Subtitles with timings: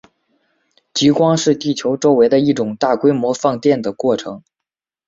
[0.95, 4.41] 极光是地球周围的一种大规模放电的过程。